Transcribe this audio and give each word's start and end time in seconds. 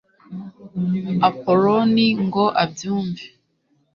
apoloni 1.29 2.07
ngo 2.25 2.45
abyumve 2.63 3.25